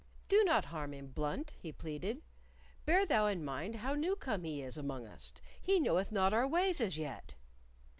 "Do 0.29 0.43
not 0.43 0.65
harm 0.65 0.95
him, 0.95 1.09
Blunt," 1.11 1.51
he 1.59 1.71
pleaded. 1.71 2.23
"Bear 2.85 3.05
thou 3.05 3.27
in 3.27 3.45
mind 3.45 3.75
how 3.75 3.93
new 3.93 4.15
come 4.15 4.45
he 4.45 4.59
is 4.63 4.75
among 4.75 5.05
us. 5.05 5.31
He 5.61 5.79
knoweth 5.79 6.11
not 6.11 6.33
our 6.33 6.47
ways 6.47 6.81
as 6.81 6.97
yet." 6.97 7.35